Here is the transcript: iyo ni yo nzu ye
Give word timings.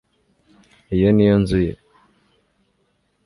iyo 0.95 1.09
ni 1.11 1.23
yo 1.29 1.35
nzu 1.41 1.57
ye 1.65 1.73